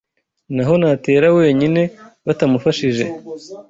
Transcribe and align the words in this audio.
Na 0.55 0.63
ho 0.67 0.73
natera 0.81 1.27
wenyine 1.37 1.81
batamufashije 2.25 3.03